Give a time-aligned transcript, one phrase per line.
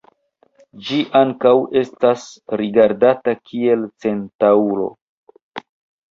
[0.85, 1.51] Ĝi ankaŭ
[1.81, 2.23] estas
[2.61, 4.87] rigardita kiel centaŭro.